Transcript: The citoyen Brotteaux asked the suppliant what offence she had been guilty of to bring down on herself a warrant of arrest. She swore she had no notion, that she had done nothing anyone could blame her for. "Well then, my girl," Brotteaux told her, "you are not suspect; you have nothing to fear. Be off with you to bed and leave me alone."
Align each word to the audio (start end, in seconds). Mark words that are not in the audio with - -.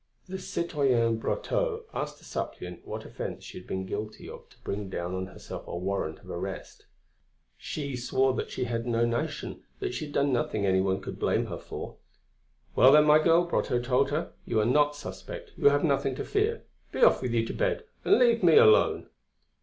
The 0.27 0.39
citoyen 0.39 1.19
Brotteaux 1.19 1.83
asked 1.93 2.17
the 2.17 2.23
suppliant 2.25 2.87
what 2.87 3.05
offence 3.05 3.43
she 3.43 3.59
had 3.59 3.67
been 3.67 3.85
guilty 3.85 4.27
of 4.27 4.49
to 4.49 4.57
bring 4.63 4.89
down 4.89 5.13
on 5.13 5.27
herself 5.27 5.67
a 5.67 5.77
warrant 5.77 6.17
of 6.21 6.31
arrest. 6.31 6.87
She 7.55 7.95
swore 7.95 8.35
she 8.47 8.63
had 8.63 8.87
no 8.87 9.05
notion, 9.05 9.61
that 9.79 9.93
she 9.93 10.05
had 10.05 10.13
done 10.15 10.33
nothing 10.33 10.65
anyone 10.65 11.01
could 11.01 11.19
blame 11.19 11.45
her 11.45 11.59
for. 11.59 11.97
"Well 12.75 12.91
then, 12.91 13.05
my 13.05 13.19
girl," 13.21 13.45
Brotteaux 13.45 13.83
told 13.83 14.09
her, 14.09 14.31
"you 14.43 14.59
are 14.59 14.65
not 14.65 14.95
suspect; 14.95 15.51
you 15.55 15.69
have 15.69 15.83
nothing 15.83 16.15
to 16.15 16.25
fear. 16.25 16.63
Be 16.91 17.03
off 17.03 17.21
with 17.21 17.33
you 17.35 17.45
to 17.45 17.53
bed 17.53 17.83
and 18.03 18.17
leave 18.17 18.41
me 18.41 18.55
alone." 18.57 19.07